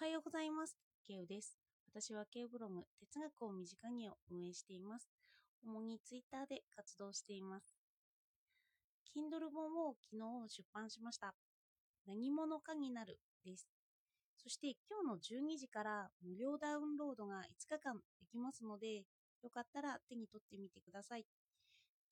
[0.00, 0.78] はようございます。
[1.06, 1.58] ケウです。
[1.92, 5.10] 私はケウブログ、哲学を身近にを運営しています。
[5.62, 7.76] 主にツイッターで活動しています。
[9.14, 11.34] Kindle 本を昨日出版しました。
[12.06, 13.68] 何者かになるです。
[14.42, 19.04] そして今日の12時から無料ダウンロードが5日間できますので、
[19.42, 21.26] よかったら手に取ってみてください。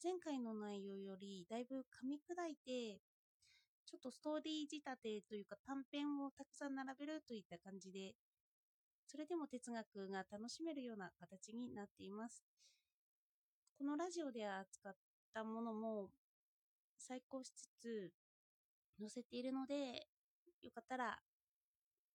[0.04, 3.00] 前回の内容よりだいぶ噛み砕いて、
[3.88, 8.12] ちょっとストーリー仕立てというか短編をたくさん並べるといった感じで、
[9.06, 12.44] それでも哲学が楽しめるような形になっています。
[13.78, 14.92] このラジオで扱っ
[15.32, 16.10] たものも
[16.98, 18.12] 再考しつつ
[19.00, 20.06] 載せているので、
[20.60, 21.16] よかったら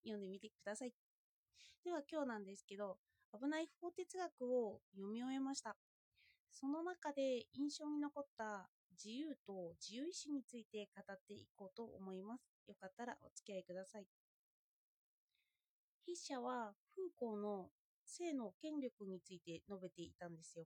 [0.03, 0.93] 読んでみてください。
[1.83, 2.97] では今日なんですけど、
[3.33, 5.75] 危ない法哲学を読み終えました。
[6.51, 12.47] その中で印象に残った自由と自由意志について語っていこうと思います。
[12.67, 14.05] よかったらお付き合いください。
[16.05, 17.69] 筆者はフーコーの
[18.05, 20.65] 性の権力について述べていたんですよ。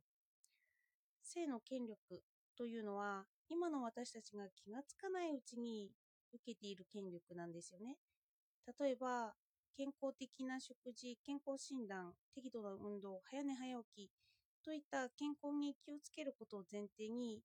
[1.21, 2.23] 性の権力
[2.57, 5.91] というのは今の私たちが気がつかないうちに
[6.33, 7.97] 受けている権力なんですよね。
[8.79, 9.33] 例えば
[9.75, 14.11] 健康的な食事、健康診断、適度な運動、早寝早起き
[14.65, 17.41] といった健康に気をつけることを前提に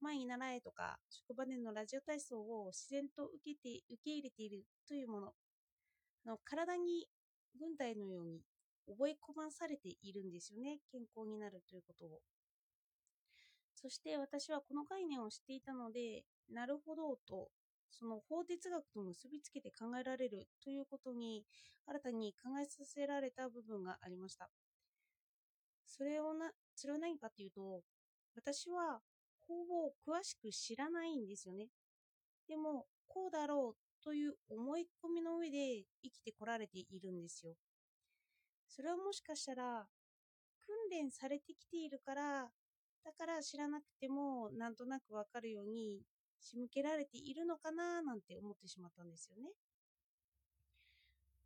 [0.00, 5.34] 前に習えとか職場でのラジオ体操を自然と受けて受け入れているというもの。
[6.26, 7.06] あの体に
[7.58, 8.42] 軍隊のように
[8.88, 10.78] 覚え込まされているんですよね。
[10.90, 12.20] 健康になるということを。
[13.74, 17.50] そして私はこの概念を知っていたのでなるほどと
[17.90, 21.44] その法哲学と結びつけて考えられるということに
[21.86, 24.50] 新たに考えさせられた部分がありました。
[25.86, 27.82] それをなそれは何かというと
[28.34, 29.00] 私は
[29.48, 31.68] 法を詳しく知らないんですよね。
[32.48, 37.54] でも、こうだろうという思い込みの上で生きてこられているんですよ。
[38.68, 39.86] それはもしかしたら、
[40.60, 42.50] 訓練されてきているから、
[43.04, 46.02] だから知らなくてもなんとなくわかるように
[46.40, 49.50] 仕向けられているのかななんて思ってしまったんですよね。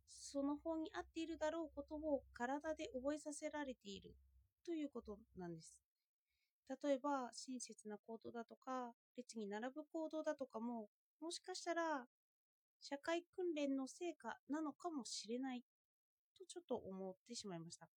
[0.09, 4.15] その方に合っているだろうことを体で覚えさせられている
[4.65, 5.90] ということなんです。
[6.83, 10.87] 例えば親切な行動だとか列に並ぶ行動だとかも
[11.19, 12.05] もしかしたら
[12.79, 15.61] 社会訓練の成果なのかもしれない
[16.37, 17.87] とちょっと思ってしまいました。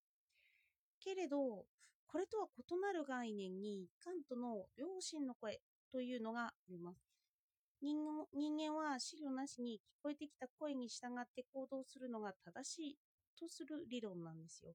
[0.99, 1.65] けれど
[2.07, 5.59] これとは異なる概念にカントの良心の声
[5.91, 6.99] というのがあります。
[7.81, 7.97] 人
[8.57, 12.97] 間は資料なしに聞こえてきた声に従って行動するのが正しい
[13.39, 14.73] とする理論なんですよ。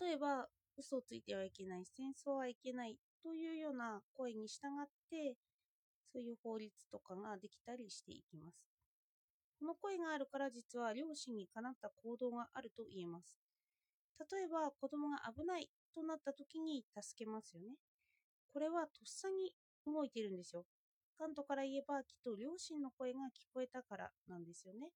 [0.00, 5.36] 例えば嘘をついてはいけない、戦争はいけないというような声に従って、
[6.12, 8.70] そういう法律とかができたりしていきます。
[9.60, 13.36] この声があるから実は両親にかなった行動があると言えます。
[14.18, 17.76] 例えば子供が危ないとなった時に助けますよね。
[18.52, 19.52] これはとっさに
[19.86, 20.64] 動いてるんですよ。
[21.18, 24.88] カントから言えばきっと両親の声が聞こえたからなんですよね。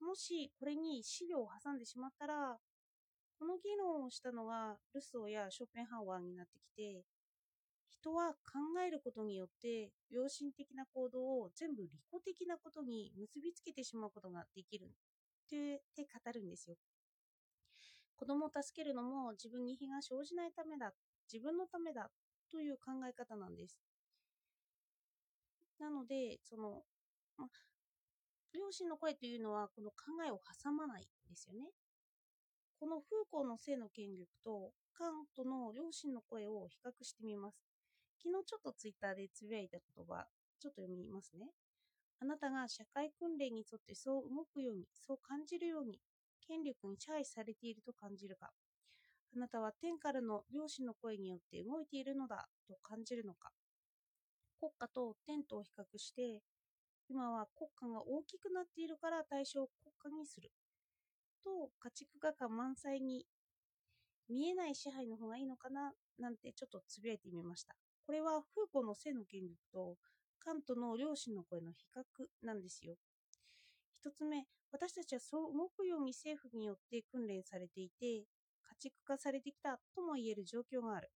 [0.00, 2.56] もしこれに資料を挟んでしまったら
[3.38, 7.04] この議論をしたのがルソーやショーペンハワーになってきて
[7.90, 11.92] 人は考えることによって良心的な行動を全部利己
[12.24, 14.90] 的なことに結びつけてしまうことができるっ
[15.48, 16.76] て語るんですよ。
[18.16, 20.92] 子供を助けるのも自分に非が生じないためだ
[21.32, 22.10] 自分のためだ
[22.50, 23.76] という考え方なんです。
[25.78, 26.82] なのでその、
[27.36, 27.48] ま、
[28.52, 31.70] 両親の声というのはこの考えを挟まないんですよね。
[32.80, 37.58] このフーコーの性の権力とカントの両親の声を比較してみます。
[38.22, 40.26] 昨日ちょっとツイッターでつぶやいた言葉、
[40.60, 41.50] ちょっと読みますね。
[42.20, 45.98] あなたが社会訓練に沿ってそう動くように、そう感じるように、
[46.46, 48.50] 権力に支配されていると感じるか。
[49.34, 53.50] あなたは天からの両親の声によって動いているのだと感じるのか。
[54.60, 56.42] 国家と天とを比較して、
[57.08, 59.68] 今は国家が大きくなっているから対象を
[59.98, 60.50] 国家にする。
[61.48, 63.24] と家畜画感満載に
[64.28, 67.74] 見えない支配の方がいいのかななんてちょっとつぶやいてみました。
[68.06, 69.96] これはフーコの性の権力と
[70.38, 72.02] カントの両親の声の比較
[72.42, 72.94] なんですよ。
[74.00, 78.24] 一つ目、私たちはそう動くように政府によって訓練されていて、家
[78.78, 81.10] 畜化されてきたとも言える状況がある。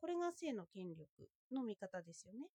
[0.00, 1.06] これが性の権力
[1.52, 2.46] の見方ですよね。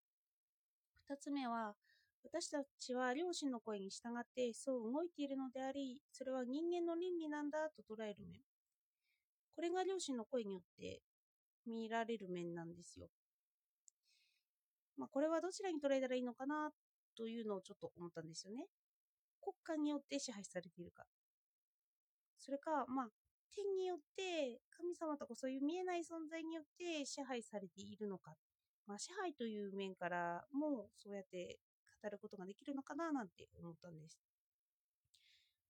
[1.08, 1.76] 二つ目は、
[2.26, 8.42] 私たちは両親の声に従ってそう動いているのであり、それは人間の倫理なんだと捉える面。
[9.56, 11.02] これが両親の声によって
[11.68, 13.08] 見られる面なんですよ。
[14.98, 16.72] まあ、これはどちらに捉えたらいいのかな
[17.16, 18.66] というのをちょっと思ったんですよね。
[19.40, 21.04] 国家によって支配されているか。
[22.40, 23.08] それか、まあ、
[23.54, 28.34] 天によって神様とかそういう見えない存在によって支配されているのか。
[28.88, 31.60] まあ、支配という面からもそうやって
[32.06, 34.20] 語ることができるのかななんて思ったんです。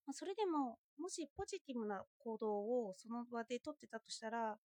[0.06, 4.58] まあ、それでも、もしポジティブな行動をその場で取ってたとしたら、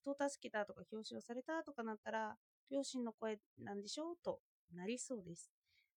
[0.00, 2.36] 人を助けたとか表彰されたとかなったら、
[2.70, 4.16] 両親の声なんでしょう？
[4.22, 4.40] と
[4.74, 5.50] なりそうです。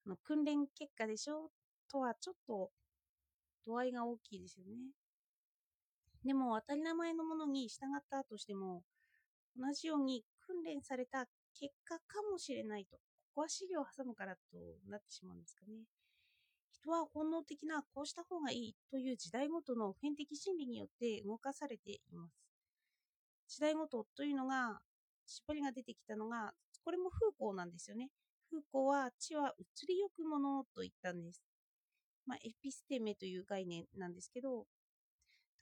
[0.05, 1.45] あの訓練結果でしょ？
[1.45, 1.49] う
[1.91, 2.71] とはちょっと
[3.65, 4.75] 度合いが大きいですよね。
[6.25, 8.83] でも当たり前のものに従ったとしても
[9.57, 11.25] 同じように訓練された
[11.57, 12.97] 結果かもしれないと
[13.37, 14.39] ここは資料を挟むからと
[14.89, 15.85] なってしまうんですかね。
[16.73, 22.33] 人は本能的なこうした方がいいという時代ごとの普遍的心理によって動かされています。
[23.47, 24.79] 時代ごとというのが
[25.27, 26.51] 絞りが出てきたのが
[26.83, 28.09] これも風光なんですよね。
[28.49, 31.43] 風光は地は移りゆくものと言ったんです。
[32.25, 34.65] まあ、エピステメという概念なんですけど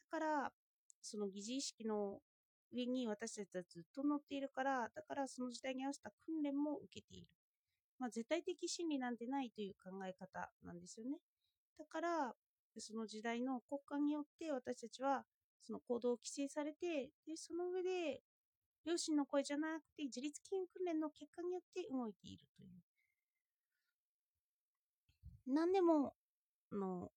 [0.10, 0.50] だから、
[1.02, 2.20] その疑似意識の
[2.72, 7.28] 上に私たちはずっと乗っているから、だからその時代に合わせた訓練も受けている。
[8.00, 11.18] まあ、絶対的真理なんてないという考え方なんですよね。
[11.78, 12.36] だから、
[12.78, 15.24] その時代の国家によって私たちは
[15.62, 18.22] その行動を規制されて、でその上で
[18.86, 22.84] 両親の声じゃなくて自律筋訓練の結果によって動いているという。
[25.48, 26.14] 何でも
[26.72, 27.12] の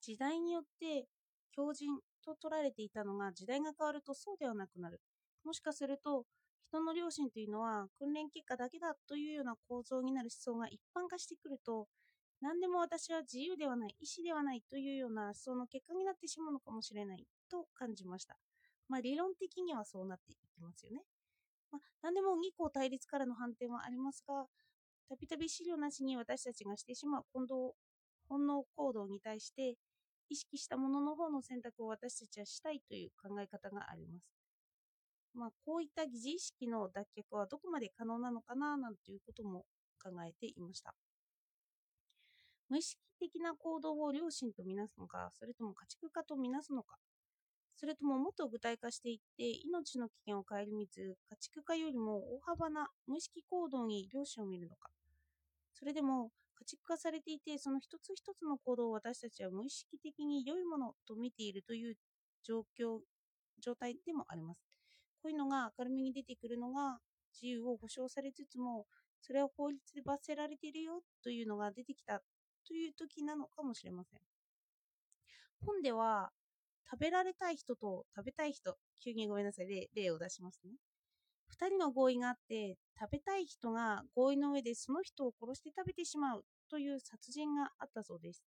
[0.00, 1.06] 時代によって
[1.52, 5.00] 強靭と取られていたのが時代が変わるとそうではなくなる。
[5.44, 6.24] もしかすると
[6.70, 11.86] 人の良心というのは訓練結果だけだというような構造になる思想が一般化してくると
[12.40, 18.36] 何でも私は自由ではない、意思ではないというような思想の結果になってしまうのかもしれないと感じました。
[18.88, 21.02] まあ理論的にはそうなっていきますよね。
[21.72, 24.46] まあ、何でも二項対立からの反転はありますが、
[25.08, 27.46] たびたび資料なしに私たちがしてしまう本
[28.46, 29.74] 能行動に対して
[30.28, 34.47] 意識したものの方の選択を私たちはしたいという考え方があります。
[35.34, 39.64] まあ、こういった疑似意識の脱却はどこまで可能なのかななんていうことも
[40.02, 40.94] 考えていました。
[42.68, 46.96] 無意識的な行動を良心とみなすのか、それとも家畜化とみなすのか、
[47.76, 54.90] それとももっと具体化していって命の危険を顧みず家畜化よりも大幅な無意識行動に良心を見るのか、
[55.72, 61.94] それでも家畜化されていて、その一つ一つの行動を私たちは無意識的に良いものと見ているという
[62.44, 62.98] 状況、
[63.60, 64.67] 状態でもあります。
[65.22, 66.98] こういうのが明るみに出てくるのが
[67.32, 68.86] 自由を保障されつつも、
[69.20, 72.20] それは法律で罰せられているよというのが出てきた
[72.66, 74.20] という時なのかもしれません。
[75.64, 76.30] 本では、
[76.90, 80.72] 食べられたい人と食べたい人、急にごめんなさい、例例を出しますね。
[81.50, 88.42] 2人の合意があって食べたい人が合意の上でその人を殺して食べてしまうという殺人があったそうです。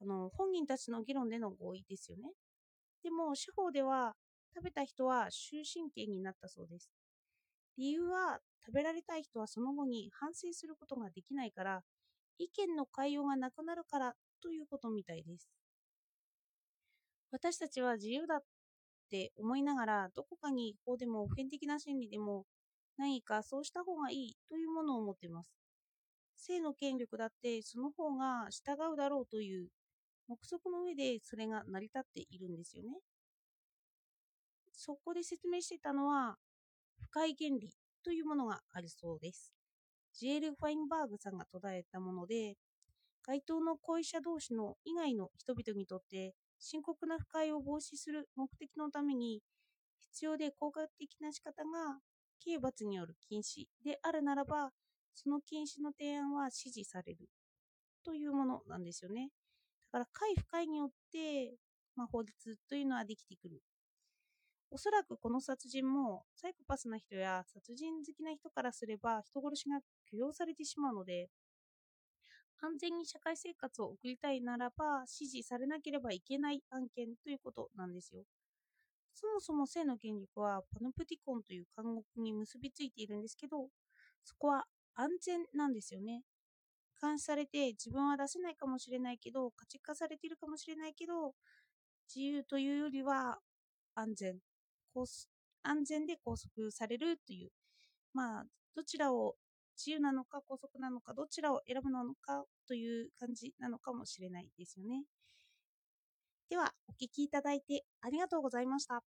[0.00, 2.30] あの本人たちの議論での合意ですよね。
[3.02, 4.14] でも司法では
[4.54, 6.90] 食べた人は終身刑になったそうです。
[7.78, 11.82] 理由は食べられたい人はその後に反省することができないから
[12.38, 15.48] 意見の変えようがなくなるからということみたいです。
[17.30, 18.42] 私たちは自由だっ
[19.10, 22.44] て思いながら、どこかに法でも普遍的な心理でも
[22.98, 25.50] 何かそうした方がいいというものを持っています。
[26.36, 29.68] 性の権力だってその方が従うだろうという
[30.28, 32.90] 目測の上でそれが成り立っているんですよね。
[34.84, 36.36] そこで説明してたのは、
[36.98, 37.70] 不快原理
[38.02, 39.54] というものがあるそうです。
[40.12, 42.56] ジエル・ファインバーグさんが途絶えたもので、
[43.24, 49.40] 該当の行為者同士の以外の人々にとって深刻な不快を防止する目的のために
[50.00, 52.00] 必要で効果的な仕方が
[52.44, 54.70] 刑罰による禁止であるならば
[55.14, 57.28] その禁止の提案は支持される
[58.04, 59.28] というものなんですよね。
[59.92, 61.54] だから快不快によって、
[61.94, 62.32] まあ、法律
[62.68, 63.62] というのはできてくる。
[64.72, 71.28] おそらくこの殺人もサイコパスな人や殺人好きな人からすれば人殺しが許容されてしまうので
[72.62, 78.22] 安全に社会生活を送りたいならば支持されなければいけない案件ということなんですよ。
[79.14, 83.68] そもそも性の権力はパノプティコンという監獄に結びついているんですけど、
[84.24, 84.64] そこは
[84.94, 86.22] 安全なんですよね。
[87.02, 91.34] 監視されて自分は出せないかもしれないけど、価値化されているかもしれないけど、
[92.08, 93.38] 自由というよりは
[93.94, 94.51] 安全。
[95.62, 97.50] 安全で拘束されるという、
[98.14, 98.44] まあ、
[98.74, 99.36] どちらを
[99.76, 105.04] 自由なのか拘束なのかどちらを選ぶのかという感じなのかもしれないですよね。
[106.50, 109.02] では、お聴きいただいてありがとうございました。